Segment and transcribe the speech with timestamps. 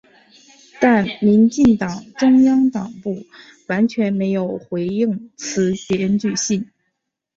[0.79, 3.23] 但民进党中央党部
[3.67, 6.71] 完全没有回应此检举信。